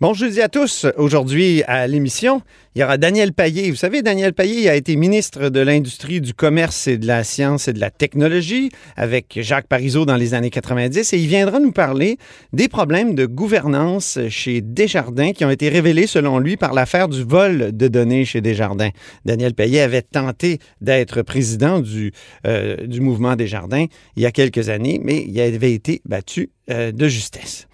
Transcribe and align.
Bon 0.00 0.14
jeudi 0.14 0.40
à 0.40 0.48
tous. 0.48 0.86
Aujourd'hui 0.96 1.62
à 1.66 1.86
l'émission, 1.86 2.40
il 2.74 2.80
y 2.80 2.82
aura 2.82 2.96
Daniel 2.96 3.34
Payet. 3.34 3.68
Vous 3.68 3.76
savez, 3.76 4.00
Daniel 4.00 4.32
Payet 4.32 4.66
a 4.70 4.74
été 4.74 4.96
ministre 4.96 5.50
de 5.50 5.60
l'Industrie, 5.60 6.22
du 6.22 6.32
Commerce 6.32 6.88
et 6.88 6.96
de 6.96 7.06
la 7.06 7.22
Science 7.22 7.68
et 7.68 7.74
de 7.74 7.80
la 7.80 7.90
Technologie 7.90 8.70
avec 8.96 9.38
Jacques 9.42 9.66
Parizeau 9.66 10.06
dans 10.06 10.16
les 10.16 10.32
années 10.32 10.48
90 10.48 11.12
et 11.12 11.18
il 11.18 11.26
viendra 11.26 11.60
nous 11.60 11.72
parler 11.72 12.16
des 12.54 12.66
problèmes 12.66 13.14
de 13.14 13.26
gouvernance 13.26 14.18
chez 14.30 14.62
Desjardins 14.62 15.32
qui 15.32 15.44
ont 15.44 15.50
été 15.50 15.68
révélés 15.68 16.06
selon 16.06 16.38
lui 16.38 16.56
par 16.56 16.72
l'affaire 16.72 17.06
du 17.06 17.22
vol 17.22 17.76
de 17.76 17.86
données 17.86 18.24
chez 18.24 18.40
Desjardins. 18.40 18.92
Daniel 19.26 19.52
Payet 19.52 19.80
avait 19.80 20.00
tenté 20.00 20.60
d'être 20.80 21.20
président 21.20 21.78
du, 21.78 22.12
euh, 22.46 22.86
du 22.86 23.02
mouvement 23.02 23.36
Desjardins 23.36 23.84
il 24.16 24.22
y 24.22 24.26
a 24.26 24.32
quelques 24.32 24.70
années, 24.70 24.98
mais 25.04 25.26
il 25.28 25.38
avait 25.38 25.74
été 25.74 26.00
battu 26.06 26.48
euh, 26.70 26.90
de 26.90 27.06
justesse. 27.06 27.68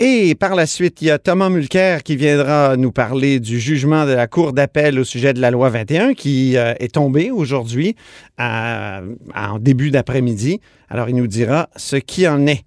Et 0.00 0.36
par 0.36 0.54
la 0.54 0.66
suite, 0.66 1.02
il 1.02 1.08
y 1.08 1.10
a 1.10 1.18
Thomas 1.18 1.48
Mulcair 1.48 2.04
qui 2.04 2.14
viendra 2.14 2.76
nous 2.76 2.92
parler 2.92 3.40
du 3.40 3.58
jugement 3.58 4.06
de 4.06 4.12
la 4.12 4.28
Cour 4.28 4.52
d'appel 4.52 4.96
au 4.96 5.02
sujet 5.02 5.32
de 5.32 5.40
la 5.40 5.50
loi 5.50 5.70
21 5.70 6.14
qui 6.14 6.56
euh, 6.56 6.72
est 6.78 6.94
tombé 6.94 7.32
aujourd'hui 7.32 7.96
en 8.38 9.58
début 9.58 9.90
d'après-midi. 9.90 10.60
Alors, 10.88 11.08
il 11.08 11.16
nous 11.16 11.26
dira 11.26 11.68
ce 11.74 11.96
qui 11.96 12.28
en 12.28 12.46
est. 12.46 12.64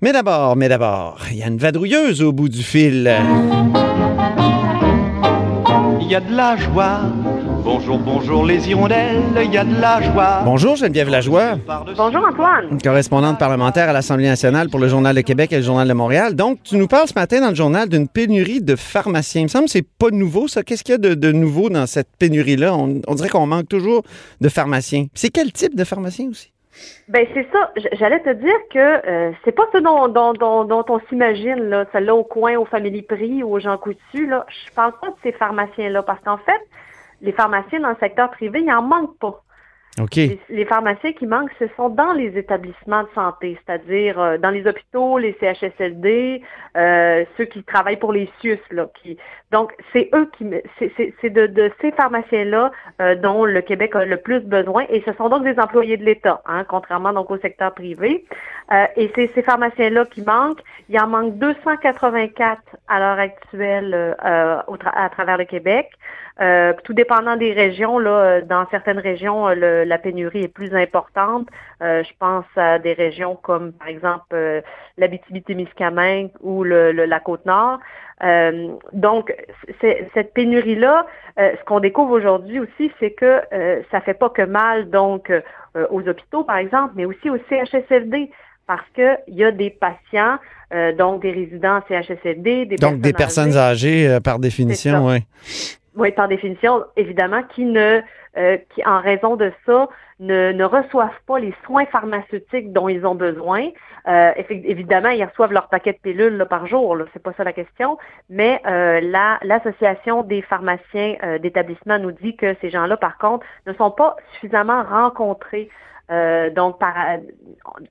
Mais 0.00 0.12
d'abord, 0.12 0.54
mais 0.54 0.68
d'abord, 0.68 1.18
il 1.32 1.38
y 1.38 1.42
a 1.42 1.48
une 1.48 1.58
vadrouilleuse 1.58 2.22
au 2.22 2.32
bout 2.32 2.48
du 2.48 2.62
fil. 2.62 3.12
Il 6.00 6.06
y 6.08 6.14
a 6.14 6.20
de 6.20 6.32
la 6.32 6.56
joie 6.56 7.00
Bonjour, 7.62 7.98
bonjour 7.98 8.46
les 8.46 8.70
hirondelles, 8.70 9.20
il 9.44 9.52
y 9.52 9.58
a 9.58 9.64
de 9.64 9.80
la 9.80 10.00
joie. 10.00 10.40
Bonjour 10.44 10.76
Geneviève 10.76 11.10
Lajoie. 11.10 11.56
Bonjour 11.96 12.26
Antoine. 12.26 12.80
Correspondante 12.82 13.38
parlementaire 13.38 13.90
à 13.90 13.92
l'Assemblée 13.92 14.26
nationale 14.26 14.70
pour 14.70 14.80
le 14.80 14.88
Journal 14.88 15.14
de 15.14 15.20
Québec 15.20 15.52
et 15.52 15.56
le 15.56 15.62
Journal 15.62 15.86
de 15.86 15.92
Montréal. 15.92 16.34
Donc, 16.34 16.62
tu 16.62 16.76
nous 16.76 16.88
parles 16.88 17.08
ce 17.08 17.14
matin 17.14 17.40
dans 17.40 17.50
le 17.50 17.54
journal 17.54 17.88
d'une 17.88 18.08
pénurie 18.08 18.62
de 18.62 18.76
pharmaciens. 18.76 19.42
Il 19.42 19.44
me 19.44 19.48
semble 19.48 19.66
que 19.66 19.72
c'est 19.72 19.86
pas 19.86 20.08
nouveau, 20.10 20.48
ça. 20.48 20.62
Qu'est-ce 20.62 20.82
qu'il 20.82 20.92
y 20.92 20.94
a 20.94 21.14
de, 21.14 21.32
nouveau 21.32 21.68
dans 21.68 21.86
cette 21.86 22.08
pénurie-là? 22.18 22.74
On, 22.74 23.14
dirait 23.14 23.28
qu'on 23.28 23.46
manque 23.46 23.68
toujours 23.68 24.04
de 24.40 24.48
pharmaciens. 24.48 25.06
C'est 25.14 25.30
quel 25.30 25.52
type 25.52 25.76
de 25.76 25.84
pharmacien 25.84 26.28
aussi? 26.30 26.52
Ben 27.08 27.26
c'est 27.34 27.46
ça. 27.52 27.72
J'allais 27.98 28.20
te 28.20 28.32
dire 28.32 28.56
que 28.72 28.78
euh, 29.06 29.32
c'est 29.44 29.52
pas 29.52 29.64
ce 29.72 29.78
dont, 29.78 30.08
dont, 30.08 30.84
on 30.88 31.00
s'imagine 31.10 31.68
là, 31.68 31.84
celle-là 31.92 32.14
au 32.14 32.24
coin, 32.24 32.56
aux 32.56 32.64
familles 32.64 33.02
Prix 33.02 33.42
ou 33.42 33.56
aux 33.56 33.60
gens 33.60 33.76
coutus 33.76 34.28
là. 34.28 34.46
Je 34.48 34.72
parle 34.72 34.92
pas 35.00 35.08
de 35.08 35.16
ces 35.22 35.32
pharmaciens-là 35.32 36.02
parce 36.02 36.22
qu'en 36.24 36.38
fait, 36.38 36.60
les 37.20 37.32
pharmaciens 37.32 37.80
dans 37.80 37.90
le 37.90 37.96
secteur 38.00 38.30
privé, 38.30 38.60
il 38.60 38.66
n'en 38.66 38.82
manque 38.82 39.18
pas. 39.18 39.42
Les, 40.48 40.64
pharmaciens 40.66 41.12
qui 41.12 41.26
manquent, 41.26 41.50
ce 41.58 41.64
sont 41.76 41.88
dans 41.88 42.12
les 42.12 42.38
établissements 42.38 43.02
de 43.02 43.08
santé, 43.14 43.58
c'est-à-dire 43.66 44.20
euh, 44.20 44.38
dans 44.38 44.50
les 44.50 44.66
hôpitaux, 44.66 45.18
les 45.18 45.36
CHSLD, 45.40 46.42
euh, 46.76 47.24
ceux 47.36 47.44
qui 47.44 47.64
travaillent 47.64 47.98
pour 47.98 48.12
les 48.12 48.30
qui... 48.40 49.18
Donc, 49.50 49.72
c'est 49.92 50.08
eux 50.14 50.30
qui... 50.38 50.46
C'est 50.78 51.30
de, 51.30 51.72
ces 51.80 51.90
pharmaciens-là 51.90 52.70
euh, 53.00 53.16
dont 53.16 53.44
le 53.44 53.60
Québec 53.62 53.96
a 53.96 54.04
le 54.04 54.16
plus 54.16 54.40
besoin, 54.40 54.84
et 54.90 55.02
ce 55.04 55.12
sont 55.14 55.28
donc 55.28 55.42
des 55.42 55.58
employés 55.58 55.96
de 55.96 56.04
l'État, 56.04 56.40
hein, 56.46 56.64
contrairement 56.68 57.12
donc 57.12 57.30
au 57.30 57.38
secteur 57.38 57.74
privé. 57.74 58.24
et 58.96 59.10
c'est 59.16 59.26
ces 59.34 59.42
pharmaciens-là 59.42 60.04
qui 60.06 60.22
manquent. 60.22 60.62
Il 60.88 61.00
en 61.00 61.08
manque 61.08 61.36
284 61.38 62.62
à 62.86 62.98
l'heure 63.00 63.18
actuelle 63.18 64.16
à 64.20 65.08
travers 65.10 65.36
le 65.36 65.44
Québec. 65.44 65.90
Tout 66.84 66.94
dépendant 66.94 67.36
des 67.36 67.52
régions, 67.52 68.00
dans 68.00 68.66
certaines 68.70 69.00
régions, 69.00 69.48
euh, 69.80 69.84
la 69.90 69.98
pénurie 69.98 70.44
est 70.44 70.48
plus 70.48 70.74
importante. 70.74 71.48
je 71.80 72.12
pense 72.18 72.46
à 72.56 72.78
des 72.78 72.94
régions 72.94 73.36
comme, 73.36 73.72
par 73.72 73.88
exemple, 73.88 74.62
l'Abitibi-Témiscamingue 74.96 76.30
ou 76.40 76.64
le, 76.64 76.92
la 76.92 77.20
Côte-Nord. 77.20 77.80
donc, 78.92 79.34
cette 79.80 80.32
pénurie-là, 80.32 81.06
ce 81.36 81.64
qu'on 81.66 81.80
découvre 81.80 82.12
aujourd'hui 82.12 82.60
aussi, 82.60 82.90
c'est 82.98 83.10
que 83.10 83.42
ça 83.90 84.00
fait 84.00 84.14
pas 84.14 84.30
que 84.30 84.42
mal 84.42 84.88
donc 84.90 85.32
aux 85.90 86.08
hôpitaux, 86.08 86.44
par 86.44 86.56
exemple, 86.56 86.94
mais 86.96 87.04
aussi 87.04 87.28
au 87.28 87.36
CHSLD 87.48 88.30
parce 88.66 88.88
qu'il 88.94 89.34
y 89.34 89.42
a 89.42 89.50
des 89.50 89.70
patients, 89.70 90.38
donc 90.96 91.22
des 91.22 91.32
résidents 91.32 91.80
CHSLD, 91.88 92.66
des 92.66 92.76
donc 92.76 93.00
des 93.00 93.12
personnes 93.12 93.56
âgées, 93.56 94.18
par 94.22 94.38
définition, 94.38 95.08
oui. 95.08 95.24
Oui, 96.00 96.12
par 96.12 96.28
définition, 96.28 96.82
évidemment, 96.96 97.42
qui 97.42 97.66
ne, 97.66 98.00
euh, 98.38 98.56
qui 98.70 98.82
en 98.86 99.02
raison 99.02 99.36
de 99.36 99.52
ça, 99.66 99.86
ne, 100.18 100.50
ne, 100.50 100.64
reçoivent 100.64 101.20
pas 101.26 101.38
les 101.38 101.52
soins 101.66 101.84
pharmaceutiques 101.84 102.72
dont 102.72 102.88
ils 102.88 103.04
ont 103.04 103.14
besoin. 103.14 103.68
Euh, 104.08 104.32
évidemment, 104.48 105.10
ils 105.10 105.22
reçoivent 105.22 105.52
leur 105.52 105.68
paquet 105.68 105.92
de 105.92 105.98
pilules 105.98 106.38
là, 106.38 106.46
par 106.46 106.66
jour, 106.66 106.96
c'est 107.12 107.22
pas 107.22 107.34
ça 107.34 107.44
la 107.44 107.52
question, 107.52 107.98
mais 108.30 108.62
euh, 108.66 109.02
l'association 109.42 110.22
des 110.22 110.40
pharmaciens 110.40 111.16
euh, 111.22 111.38
d'établissement 111.38 111.98
nous 111.98 112.12
dit 112.12 112.34
que 112.34 112.56
ces 112.62 112.70
gens-là, 112.70 112.96
par 112.96 113.18
contre, 113.18 113.44
ne 113.66 113.74
sont 113.74 113.90
pas 113.90 114.16
suffisamment 114.32 114.82
rencontrés 114.82 115.68
euh, 116.10 116.50
donc, 116.50 116.78
par, 116.78 116.94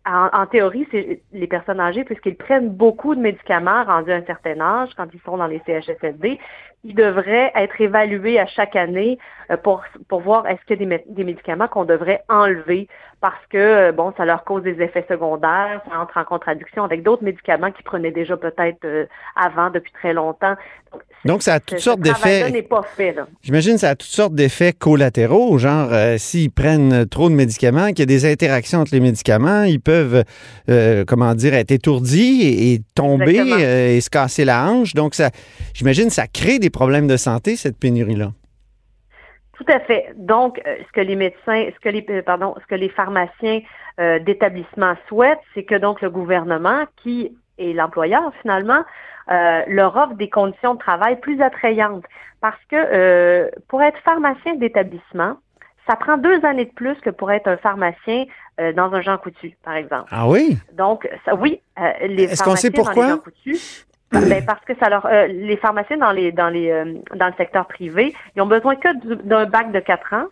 en, 0.06 0.46
théorie, 0.48 0.86
c'est 0.92 1.22
les 1.32 1.48
personnes 1.48 1.80
âgées, 1.80 2.04
puisqu'ils 2.04 2.36
prennent 2.36 2.70
beaucoup 2.70 3.16
de 3.16 3.22
médicaments 3.22 3.86
rendus 3.86 4.12
à 4.12 4.16
un 4.16 4.26
certain 4.26 4.60
âge 4.60 4.90
quand 4.98 5.08
ils 5.14 5.22
sont 5.22 5.38
dans 5.38 5.48
les 5.48 5.62
CHSLD, 5.66 6.38
ils 6.84 6.96
devraient 6.96 7.52
être 7.56 7.80
évalués 7.80 8.40
à 8.40 8.46
chaque 8.46 8.76
année 8.76 9.18
euh, 9.52 9.58
pour, 9.58 9.84
pour 10.10 10.20
voir 10.20 10.48
est-ce 10.48 10.64
qu'il 10.66 10.82
y 10.82 10.94
a 10.94 10.98
des 11.08 11.24
médicaments 11.24 11.68
qu'on 11.68 11.86
devrait 11.86 12.24
enlever 12.30 12.88
parce 13.22 13.46
que, 13.50 13.58
euh, 13.58 13.92
bon, 13.92 14.14
ça 14.16 14.24
leur 14.24 14.44
cause 14.46 14.64
des 14.64 14.82
effets 14.82 15.06
secondaires, 15.10 15.82
ça 15.90 16.00
entre 16.00 16.18
en 16.18 16.24
contradiction 16.24 16.84
avec 16.84 17.04
d'autres 17.04 17.24
médicaments 17.24 17.72
qu'ils 17.72 17.84
prenaient 17.84 18.12
déjà 18.12 18.38
peut-être 18.38 18.86
euh, 18.86 19.06
avant, 19.36 19.70
depuis 19.70 19.92
très 19.92 20.14
longtemps. 20.14 20.56
Donc, 21.26 21.44
ça 21.44 21.56
a 21.56 21.60
toutes 21.60 21.80
sortes 21.80 22.00
d'effets. 22.00 22.50
n'est 22.50 22.62
pas 22.62 22.82
fait, 22.82 23.16
J'imagine 23.42 23.78
ça 23.78 23.90
a 23.90 23.96
toutes 23.96 24.10
sortes 24.10 24.34
d'effets 24.34 24.72
collatéraux, 24.72 25.58
genre 25.58 25.90
s'ils 26.18 26.50
prennent 26.50 27.06
trop 27.06 27.30
de 27.30 27.36
médicaments, 27.36 27.90
qu'il 27.90 28.00
y 28.00 28.04
a 28.04 28.06
des 28.06 28.26
interactions 28.26 28.80
entre 28.80 28.94
les 28.94 29.02
médicaments, 29.02 29.64
ils 29.64 29.82
peuvent, 29.82 30.24
comment 31.06 31.36
dire, 31.36 31.54
être 31.54 31.72
étourdis 31.72 32.42
et, 32.42 32.74
et 32.74 32.82
tomber 32.96 33.38
et 33.38 34.02
se 34.02 34.10
casser 34.10 34.46
la 34.46 34.66
hanche. 34.72 34.96
Donc, 34.96 35.14
ça, 35.14 35.30
j'imagine, 35.74 36.10
ça 36.10 36.26
crée 36.26 36.58
des 36.58 36.70
problèmes 36.70 37.08
de 37.08 37.18
santé, 37.18 37.58
cette 37.58 37.78
pénurie-là. 37.78 38.32
Tout 39.60 39.74
à 39.74 39.82
fait. 39.82 40.14
Donc, 40.16 40.62
euh, 40.66 40.78
ce 40.88 40.92
que 40.94 41.02
les 41.02 41.18
médecins, 41.18 41.68
ce 41.74 41.80
que 41.82 41.90
les, 41.90 42.06
euh, 42.10 42.22
pardon, 42.22 42.56
ce 42.62 42.66
que 42.66 42.76
les 42.76 42.88
pharmaciens 42.88 43.60
euh, 44.00 44.18
d'établissement 44.20 44.94
souhaitent, 45.10 45.42
c'est 45.54 45.64
que 45.64 45.76
donc 45.76 46.00
le 46.00 46.10
gouvernement, 46.10 46.86
qui 47.04 47.38
est 47.58 47.74
l'employeur 47.74 48.32
finalement, 48.42 48.84
leur 49.68 49.96
offre 49.96 50.16
des 50.16 50.30
conditions 50.30 50.74
de 50.74 50.80
travail 50.80 51.20
plus 51.20 51.40
attrayantes. 51.40 52.06
Parce 52.42 52.58
que 52.72 53.52
pour 53.68 53.84
être 53.84 54.00
pharmacien 54.00 54.56
d'établissement, 54.56 55.36
ça 55.88 55.96
prend 55.98 56.18
deux 56.18 56.44
années 56.44 56.66
de 56.66 56.72
plus 56.72 56.96
que 57.02 57.12
pour 57.12 57.32
être 57.32 57.48
un 57.48 57.58
pharmacien 57.58 58.26
dans 58.76 58.92
un 58.92 59.02
Jean 59.02 59.20
Coutu, 59.20 59.56
par 59.64 59.76
exemple. 59.76 60.08
Ah 60.10 60.28
oui? 60.28 60.58
Donc, 60.74 61.08
ça, 61.26 61.36
oui, 61.36 61.62
les 62.08 62.24
Est-ce 62.24 62.44
qu'on 62.44 62.56
sait 62.56 62.72
pourquoi? 62.72 62.96
Dans 62.96 63.02
les 63.02 63.10
Jean 63.10 63.18
Coutu, 63.20 63.58
ben, 64.12 64.44
parce 64.46 64.64
que 64.66 64.74
ça 64.80 64.90
leur, 64.90 65.06
euh, 65.06 65.28
les 65.28 65.58
pharmaciens 65.58 65.98
dans 65.98 66.12
les 66.12 66.32
dans 66.32 66.50
les 66.50 66.72
euh, 66.72 66.94
dans 67.16 67.28
le 67.28 67.34
secteur 67.38 67.68
privé, 67.68 68.14
ils 68.36 68.42
ont 68.42 68.48
besoin 68.48 68.76
que 68.76 68.90
d'un 69.24 69.46
bac 69.46 69.72
de 69.72 69.80
quatre 69.80 70.14
ans, 70.14 70.26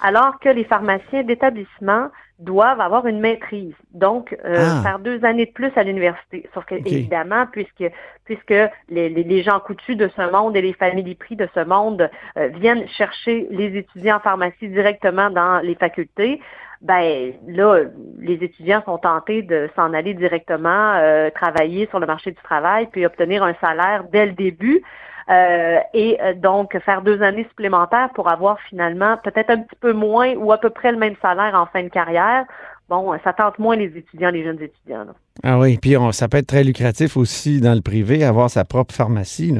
alors 0.00 0.38
que 0.38 0.48
les 0.48 0.64
pharmaciens 0.64 1.22
d'établissement 1.24 2.08
doivent 2.44 2.80
avoir 2.80 3.06
une 3.06 3.20
maîtrise, 3.20 3.74
donc 3.92 4.36
euh, 4.44 4.56
ah. 4.58 4.82
faire 4.82 4.98
deux 4.98 5.24
années 5.24 5.46
de 5.46 5.52
plus 5.52 5.72
à 5.76 5.82
l'université. 5.82 6.48
Sauf 6.54 6.64
que 6.64 6.74
évidemment, 6.74 7.46
puisque 7.50 7.84
puisque 8.24 8.54
les, 8.88 9.08
les, 9.08 9.42
gens 9.42 9.58
coutus 9.60 9.96
de 9.96 10.08
ce 10.16 10.30
monde 10.30 10.56
et 10.56 10.62
les 10.62 10.72
familles 10.72 11.14
prix 11.16 11.34
de 11.34 11.48
ce 11.54 11.64
monde 11.64 12.08
viennent 12.36 12.86
chercher 12.88 13.48
les 13.50 13.76
étudiants 13.76 14.16
en 14.16 14.20
pharmacie 14.20 14.68
directement 14.68 15.28
dans 15.28 15.58
les 15.58 15.74
facultés, 15.74 16.40
ben 16.82 17.32
là, 17.46 17.84
les 18.18 18.34
étudiants 18.34 18.82
sont 18.84 18.98
tentés 18.98 19.42
de 19.42 19.70
s'en 19.76 19.94
aller 19.94 20.14
directement 20.14 20.94
euh, 20.94 21.30
travailler 21.30 21.86
sur 21.86 22.00
le 22.00 22.06
marché 22.06 22.32
du 22.32 22.42
travail, 22.42 22.88
puis 22.90 23.06
obtenir 23.06 23.44
un 23.44 23.54
salaire 23.60 24.04
dès 24.12 24.26
le 24.26 24.32
début. 24.32 24.82
Euh, 25.30 25.78
et 25.94 26.20
euh, 26.20 26.34
donc 26.34 26.78
faire 26.80 27.02
deux 27.02 27.22
années 27.22 27.46
supplémentaires 27.48 28.10
pour 28.14 28.28
avoir 28.28 28.58
finalement 28.60 29.16
peut-être 29.18 29.50
un 29.50 29.58
petit 29.58 29.76
peu 29.80 29.92
moins 29.92 30.34
ou 30.34 30.52
à 30.52 30.58
peu 30.58 30.70
près 30.70 30.92
le 30.92 30.98
même 30.98 31.14
salaire 31.22 31.54
en 31.54 31.66
fin 31.66 31.82
de 31.84 31.88
carrière 31.88 32.44
bon, 32.92 33.18
ça 33.24 33.32
tente 33.32 33.58
moins 33.58 33.74
les 33.74 33.96
étudiants, 33.96 34.30
les 34.30 34.44
jeunes 34.44 34.60
étudiants. 34.60 35.06
Ah 35.42 35.58
oui, 35.58 35.78
puis 35.80 35.96
ça 36.12 36.28
peut 36.28 36.36
être 36.36 36.46
très 36.46 36.62
lucratif 36.62 37.16
aussi 37.16 37.60
dans 37.60 37.74
le 37.74 37.80
privé, 37.80 38.22
avoir 38.22 38.50
sa 38.50 38.64
propre 38.64 38.94
pharmacie. 38.94 39.54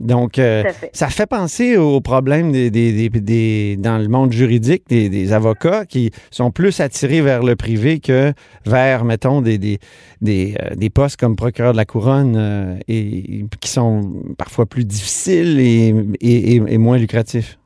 Donc, 0.00 0.38
euh, 0.38 0.64
ça 0.92 1.06
fait 1.08 1.26
penser 1.26 1.76
aux 1.76 2.00
problèmes 2.00 2.50
des, 2.50 3.76
dans 3.78 3.98
le 3.98 4.08
monde 4.08 4.32
juridique 4.32 4.82
des, 4.88 5.32
avocats 5.32 5.84
qui 5.86 6.10
sont 6.30 6.50
plus 6.50 6.80
attirés 6.80 7.20
vers 7.20 7.42
le 7.42 7.54
privé 7.54 8.00
que 8.00 8.32
vers, 8.64 9.04
mettons, 9.04 9.42
des, 9.42 9.58
des, 9.58 10.56
euh, 10.60 10.88
postes 10.92 11.20
comme 11.20 11.36
procureur 11.36 11.72
de 11.72 11.76
la 11.76 11.84
couronne 11.84 12.34
euh, 12.36 12.76
et, 12.88 13.44
qui 13.60 13.70
sont 13.70 14.24
parfois 14.36 14.66
plus 14.66 14.84
difficiles 14.84 15.60
et, 15.60 15.94
et 16.20 16.78
moins 16.78 16.98
lucratifs. 16.98 17.58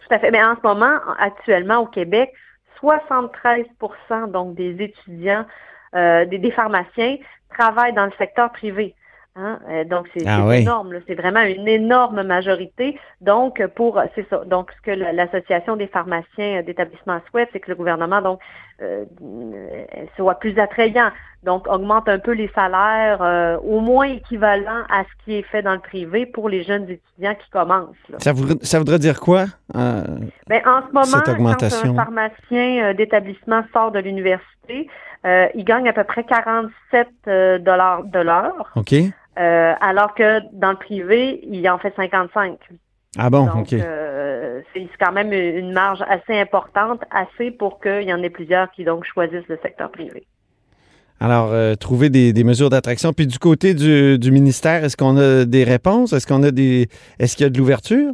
Tout 0.00 0.14
à 0.14 0.18
fait. 0.18 0.30
Mais 0.30 0.42
en 0.42 0.56
ce 0.56 0.66
moment, 0.66 0.96
actuellement 1.18 1.80
au 1.80 1.86
Québec, 1.86 2.32
73 2.82 3.66
donc 4.28 4.54
des 4.54 4.82
étudiants, 4.82 5.46
euh, 5.94 6.26
des, 6.26 6.50
pharmaciens 6.50 7.16
travaillent 7.56 7.94
dans 7.94 8.06
le 8.06 8.12
secteur 8.18 8.50
privé. 8.52 8.94
Hein? 9.34 9.60
Euh, 9.68 9.84
donc, 9.84 10.08
c'est 10.12 10.24
Ah 10.26 10.44
oui. 10.46 10.56
énorme. 10.56 10.92
C'est 11.06 11.14
vraiment 11.14 11.40
une 11.40 11.66
énorme 11.66 12.22
majorité. 12.22 12.98
Donc, 13.22 13.64
pour 13.76 13.98
c'est 14.14 14.28
ça. 14.28 14.44
Donc, 14.44 14.70
ce 14.76 14.82
que 14.82 14.90
la- 14.90 15.12
l'Association 15.12 15.76
des 15.76 15.86
pharmaciens 15.86 16.58
euh, 16.58 16.62
d'établissement 16.62 17.20
souhaite, 17.30 17.48
c'est 17.52 17.60
que 17.60 17.70
le 17.70 17.76
gouvernement 17.76 18.20
donc 18.20 18.40
euh, 18.82 19.04
euh, 19.22 19.84
soit 20.16 20.34
plus 20.34 20.58
attrayant. 20.58 21.10
Donc, 21.42 21.66
augmente 21.66 22.08
un 22.08 22.20
peu 22.20 22.30
les 22.32 22.48
salaires, 22.54 23.20
euh, 23.20 23.56
au 23.64 23.80
moins 23.80 24.06
équivalent 24.06 24.82
à 24.88 25.02
ce 25.02 25.24
qui 25.24 25.34
est 25.34 25.42
fait 25.42 25.60
dans 25.62 25.72
le 25.72 25.80
privé 25.80 26.24
pour 26.24 26.48
les 26.48 26.62
jeunes 26.62 26.84
étudiants 26.88 27.34
qui 27.34 27.50
commencent. 27.50 27.96
là. 28.08 28.18
Ça 28.20 28.32
voudrait, 28.32 28.54
ça 28.62 28.78
voudrait 28.78 29.00
dire 29.00 29.18
quoi? 29.18 29.46
Euh, 29.74 30.04
Ben, 30.46 30.62
en 30.66 30.82
ce 30.86 30.92
moment, 30.92 31.04
Cette 31.04 31.28
augmentation. 31.28 31.94
quand 31.94 32.00
un 32.00 32.04
pharmacien 32.04 32.84
euh, 32.84 32.92
d'établissement 32.94 33.62
sort 33.72 33.90
de 33.90 33.98
l'université, 33.98 34.88
euh, 35.26 35.46
il 35.54 35.64
gagne 35.64 35.88
à 35.88 35.92
peu 35.92 36.04
près 36.04 36.22
47 36.24 37.08
euh, 37.26 37.58
dollars 37.58 38.04
de 38.04 38.20
l'heure, 38.20 38.70
OK. 38.76 38.92
euh, 39.38 39.74
alors 39.80 40.14
que 40.14 40.40
dans 40.52 40.70
le 40.70 40.76
privé, 40.76 41.40
il 41.44 41.68
en 41.68 41.78
fait 41.78 41.92
55. 41.96 42.56
Ah 43.18 43.30
bon, 43.30 43.46
Donc, 43.46 43.56
OK. 43.62 43.72
euh, 43.74 44.60
c'est 44.72 44.80
c'est 44.90 45.04
quand 45.04 45.12
même 45.12 45.32
une 45.32 45.72
marge 45.72 46.02
assez 46.08 46.38
importante, 46.40 47.02
assez 47.10 47.50
pour 47.50 47.80
qu'il 47.80 48.02
y 48.04 48.14
en 48.14 48.22
ait 48.22 48.30
plusieurs 48.30 48.70
qui 48.70 48.84
donc 48.84 49.04
choisissent 49.04 49.48
le 49.48 49.58
secteur 49.62 49.90
privé. 49.90 50.24
Alors, 51.22 51.50
euh, 51.52 51.76
trouver 51.76 52.10
des, 52.10 52.32
des 52.32 52.42
mesures 52.42 52.68
d'attraction. 52.68 53.12
Puis 53.12 53.28
du 53.28 53.38
côté 53.38 53.74
du, 53.74 54.18
du 54.18 54.32
ministère, 54.32 54.82
est-ce 54.84 54.96
qu'on 54.96 55.16
a 55.16 55.44
des 55.44 55.62
réponses? 55.62 56.12
Est-ce 56.12 56.26
qu'on 56.26 56.42
a 56.42 56.50
des. 56.50 56.88
Est-ce 57.20 57.36
qu'il 57.36 57.44
y 57.44 57.46
a 57.46 57.50
de 57.50 57.58
l'ouverture? 57.58 58.10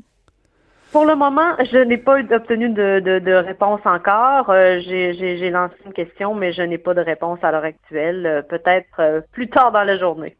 Pour 0.92 1.06
le 1.06 1.16
moment, 1.16 1.54
je 1.72 1.78
n'ai 1.78 1.96
pas 1.96 2.18
obtenu 2.20 2.68
de, 2.68 3.00
de- 3.00 3.18
de 3.18 3.32
réponse 3.32 3.80
encore. 3.86 4.50
Euh, 4.50 4.80
J'ai 4.86 5.48
lancé 5.50 5.74
une 5.86 5.92
question, 5.94 6.34
mais 6.34 6.52
je 6.52 6.60
n'ai 6.60 6.76
pas 6.76 6.92
de 6.92 7.00
réponse 7.00 7.38
à 7.42 7.50
l'heure 7.50 7.64
actuelle. 7.64 8.26
Euh, 8.26 8.42
Peut-être 8.42 8.86
euh, 8.98 9.20
plus 9.32 9.48
tard 9.48 9.72
dans 9.72 9.84
la 9.84 9.98
journée. 9.98 10.36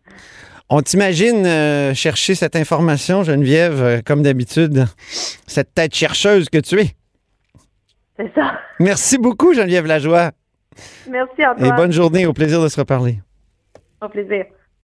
On 0.69 0.83
t'imagine 0.83 1.47
chercher 1.95 2.35
cette 2.35 2.55
information, 2.55 3.23
Geneviève, 3.23 4.03
comme 4.05 4.21
d'habitude, 4.23 4.85
cette 5.47 5.73
tête 5.73 5.95
chercheuse 5.95 6.51
que 6.51 6.59
tu 6.59 6.79
es. 6.81 6.91
C'est 8.19 8.31
ça. 8.35 8.53
Merci 8.79 9.17
beaucoup, 9.17 9.55
Geneviève 9.55 9.87
Lajoie. 9.87 10.33
Merci 11.09 11.41
Et 11.41 11.47
Antoine. 11.47 11.77
bonne 11.77 11.93
journée. 11.93 12.27
Au 12.27 12.33
plaisir 12.33 12.63
de 12.63 12.69
se 12.69 12.79
reparler. 12.79 13.19
Au 14.03 14.09
plaisir. 14.09 14.45